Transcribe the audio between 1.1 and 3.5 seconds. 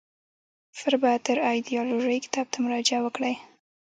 تر از ایدیالوژی کتاب ته مراجعه وکړئ.